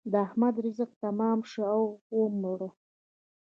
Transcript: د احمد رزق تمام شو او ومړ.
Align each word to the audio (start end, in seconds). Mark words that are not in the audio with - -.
د 0.11 0.13
احمد 0.27 0.55
رزق 0.65 0.91
تمام 1.03 1.39
شو 1.51 1.63
او 1.75 1.81
ومړ. 2.19 2.59